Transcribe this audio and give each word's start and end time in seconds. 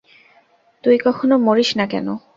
তুই 0.83 0.95
কখনো 1.05 1.35
মরিস 1.45 1.69
না 1.79 1.85
কেন? 1.91 2.07